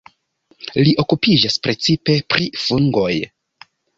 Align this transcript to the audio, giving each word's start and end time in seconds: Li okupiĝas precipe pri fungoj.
Li 0.87 0.93
okupiĝas 1.03 1.59
precipe 1.67 2.17
pri 2.35 2.47
fungoj. 2.65 3.13